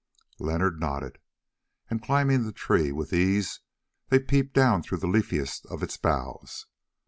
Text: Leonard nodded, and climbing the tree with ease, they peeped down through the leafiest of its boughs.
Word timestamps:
Leonard 0.39 0.79
nodded, 0.79 1.19
and 1.87 2.01
climbing 2.01 2.43
the 2.43 2.51
tree 2.51 2.91
with 2.91 3.13
ease, 3.13 3.59
they 4.09 4.17
peeped 4.17 4.55
down 4.55 4.81
through 4.81 4.97
the 4.97 5.05
leafiest 5.05 5.63
of 5.67 5.83
its 5.83 5.95
boughs. 5.95 6.65